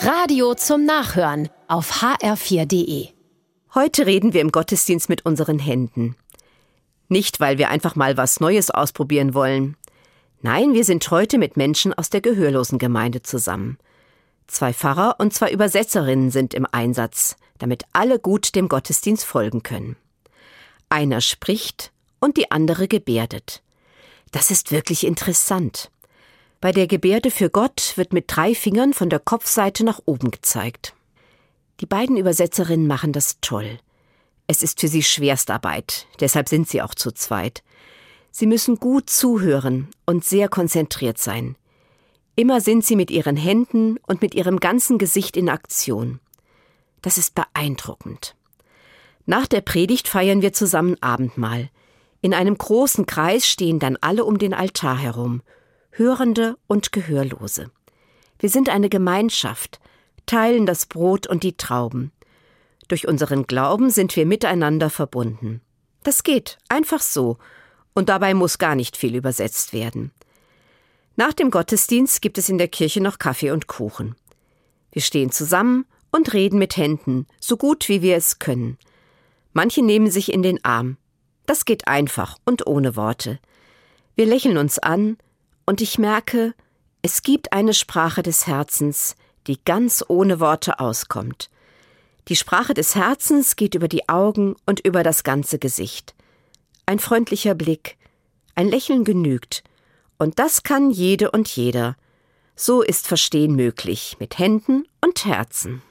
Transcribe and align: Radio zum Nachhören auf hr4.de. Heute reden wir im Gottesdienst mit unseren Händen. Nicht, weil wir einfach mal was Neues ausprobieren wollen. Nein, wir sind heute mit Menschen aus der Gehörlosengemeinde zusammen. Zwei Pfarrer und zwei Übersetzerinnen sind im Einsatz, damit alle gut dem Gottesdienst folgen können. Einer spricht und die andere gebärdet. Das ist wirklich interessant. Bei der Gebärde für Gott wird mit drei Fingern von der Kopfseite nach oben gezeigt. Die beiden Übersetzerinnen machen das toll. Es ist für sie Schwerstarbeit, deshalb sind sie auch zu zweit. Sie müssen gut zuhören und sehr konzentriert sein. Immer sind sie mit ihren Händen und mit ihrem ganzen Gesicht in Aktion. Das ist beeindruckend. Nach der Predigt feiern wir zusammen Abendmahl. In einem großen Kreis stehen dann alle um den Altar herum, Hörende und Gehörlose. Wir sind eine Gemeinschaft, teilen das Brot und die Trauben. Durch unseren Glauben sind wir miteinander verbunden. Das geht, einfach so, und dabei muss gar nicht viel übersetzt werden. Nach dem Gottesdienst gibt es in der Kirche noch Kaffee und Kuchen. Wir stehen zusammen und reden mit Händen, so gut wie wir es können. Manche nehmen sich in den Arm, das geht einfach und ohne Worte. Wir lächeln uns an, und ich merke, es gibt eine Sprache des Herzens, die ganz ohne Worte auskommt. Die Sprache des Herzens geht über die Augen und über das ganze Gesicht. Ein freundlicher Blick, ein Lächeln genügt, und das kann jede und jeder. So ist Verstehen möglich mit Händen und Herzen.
Radio 0.00 0.54
zum 0.54 0.84
Nachhören 0.84 1.48
auf 1.66 2.02
hr4.de. 2.02 3.08
Heute 3.74 4.06
reden 4.06 4.32
wir 4.32 4.40
im 4.40 4.52
Gottesdienst 4.52 5.08
mit 5.08 5.26
unseren 5.26 5.58
Händen. 5.58 6.14
Nicht, 7.08 7.40
weil 7.40 7.58
wir 7.58 7.68
einfach 7.68 7.96
mal 7.96 8.16
was 8.16 8.38
Neues 8.38 8.70
ausprobieren 8.70 9.34
wollen. 9.34 9.76
Nein, 10.40 10.72
wir 10.72 10.84
sind 10.84 11.10
heute 11.10 11.36
mit 11.36 11.56
Menschen 11.56 11.92
aus 11.92 12.10
der 12.10 12.20
Gehörlosengemeinde 12.20 13.22
zusammen. 13.22 13.76
Zwei 14.46 14.72
Pfarrer 14.72 15.16
und 15.18 15.34
zwei 15.34 15.50
Übersetzerinnen 15.50 16.30
sind 16.30 16.54
im 16.54 16.66
Einsatz, 16.70 17.36
damit 17.58 17.82
alle 17.92 18.20
gut 18.20 18.54
dem 18.54 18.68
Gottesdienst 18.68 19.24
folgen 19.24 19.64
können. 19.64 19.96
Einer 20.88 21.20
spricht 21.20 21.90
und 22.20 22.36
die 22.36 22.52
andere 22.52 22.86
gebärdet. 22.86 23.62
Das 24.30 24.52
ist 24.52 24.70
wirklich 24.70 25.04
interessant. 25.04 25.90
Bei 26.60 26.72
der 26.72 26.88
Gebärde 26.88 27.30
für 27.30 27.50
Gott 27.50 27.92
wird 27.96 28.12
mit 28.12 28.24
drei 28.26 28.52
Fingern 28.52 28.92
von 28.92 29.08
der 29.08 29.20
Kopfseite 29.20 29.84
nach 29.84 30.00
oben 30.06 30.32
gezeigt. 30.32 30.92
Die 31.80 31.86
beiden 31.86 32.16
Übersetzerinnen 32.16 32.88
machen 32.88 33.12
das 33.12 33.38
toll. 33.40 33.78
Es 34.48 34.64
ist 34.64 34.80
für 34.80 34.88
sie 34.88 35.04
Schwerstarbeit, 35.04 36.08
deshalb 36.18 36.48
sind 36.48 36.68
sie 36.68 36.82
auch 36.82 36.96
zu 36.96 37.12
zweit. 37.12 37.62
Sie 38.32 38.46
müssen 38.46 38.76
gut 38.76 39.08
zuhören 39.08 39.88
und 40.04 40.24
sehr 40.24 40.48
konzentriert 40.48 41.18
sein. 41.18 41.54
Immer 42.34 42.60
sind 42.60 42.84
sie 42.84 42.96
mit 42.96 43.12
ihren 43.12 43.36
Händen 43.36 43.98
und 44.08 44.20
mit 44.20 44.34
ihrem 44.34 44.58
ganzen 44.58 44.98
Gesicht 44.98 45.36
in 45.36 45.48
Aktion. 45.48 46.18
Das 47.02 47.18
ist 47.18 47.36
beeindruckend. 47.36 48.34
Nach 49.26 49.46
der 49.46 49.60
Predigt 49.60 50.08
feiern 50.08 50.42
wir 50.42 50.52
zusammen 50.52 50.96
Abendmahl. 51.00 51.70
In 52.20 52.34
einem 52.34 52.58
großen 52.58 53.06
Kreis 53.06 53.46
stehen 53.46 53.78
dann 53.78 53.96
alle 54.00 54.24
um 54.24 54.38
den 54.38 54.54
Altar 54.54 54.98
herum, 54.98 55.42
Hörende 55.98 56.56
und 56.68 56.92
Gehörlose. 56.92 57.72
Wir 58.38 58.48
sind 58.48 58.68
eine 58.68 58.88
Gemeinschaft, 58.88 59.80
teilen 60.26 60.64
das 60.64 60.86
Brot 60.86 61.26
und 61.26 61.42
die 61.42 61.56
Trauben. 61.56 62.12
Durch 62.86 63.08
unseren 63.08 63.48
Glauben 63.48 63.90
sind 63.90 64.14
wir 64.14 64.24
miteinander 64.24 64.90
verbunden. 64.90 65.60
Das 66.04 66.22
geht, 66.22 66.56
einfach 66.68 67.00
so, 67.00 67.38
und 67.94 68.08
dabei 68.08 68.34
muss 68.34 68.58
gar 68.58 68.76
nicht 68.76 68.96
viel 68.96 69.16
übersetzt 69.16 69.72
werden. 69.72 70.12
Nach 71.16 71.32
dem 71.32 71.50
Gottesdienst 71.50 72.22
gibt 72.22 72.38
es 72.38 72.48
in 72.48 72.58
der 72.58 72.68
Kirche 72.68 73.00
noch 73.00 73.18
Kaffee 73.18 73.50
und 73.50 73.66
Kuchen. 73.66 74.14
Wir 74.92 75.02
stehen 75.02 75.32
zusammen 75.32 75.84
und 76.12 76.32
reden 76.32 76.60
mit 76.60 76.76
Händen, 76.76 77.26
so 77.40 77.56
gut 77.56 77.88
wie 77.88 78.02
wir 78.02 78.16
es 78.16 78.38
können. 78.38 78.78
Manche 79.52 79.82
nehmen 79.82 80.12
sich 80.12 80.32
in 80.32 80.44
den 80.44 80.64
Arm, 80.64 80.96
das 81.46 81.64
geht 81.64 81.88
einfach 81.88 82.38
und 82.44 82.68
ohne 82.68 82.94
Worte. 82.94 83.40
Wir 84.14 84.26
lächeln 84.26 84.58
uns 84.58 84.78
an, 84.78 85.16
und 85.68 85.82
ich 85.82 85.98
merke, 85.98 86.54
es 87.02 87.20
gibt 87.20 87.52
eine 87.52 87.74
Sprache 87.74 88.22
des 88.22 88.46
Herzens, 88.46 89.16
die 89.46 89.62
ganz 89.62 90.02
ohne 90.08 90.40
Worte 90.40 90.80
auskommt. 90.80 91.50
Die 92.28 92.36
Sprache 92.36 92.72
des 92.72 92.94
Herzens 92.94 93.54
geht 93.54 93.74
über 93.74 93.86
die 93.86 94.08
Augen 94.08 94.56
und 94.64 94.80
über 94.80 95.02
das 95.02 95.24
ganze 95.24 95.58
Gesicht. 95.58 96.14
Ein 96.86 96.98
freundlicher 96.98 97.54
Blick, 97.54 97.98
ein 98.54 98.68
Lächeln 98.68 99.04
genügt, 99.04 99.62
und 100.16 100.38
das 100.38 100.62
kann 100.62 100.90
jede 100.90 101.32
und 101.32 101.46
jeder. 101.48 101.98
So 102.56 102.80
ist 102.80 103.06
Verstehen 103.06 103.54
möglich 103.54 104.16
mit 104.18 104.38
Händen 104.38 104.88
und 105.04 105.26
Herzen. 105.26 105.82